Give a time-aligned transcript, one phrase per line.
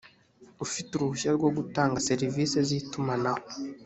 [0.65, 3.43] ufite uruhushya rwo gutanga serivisi z itumanaho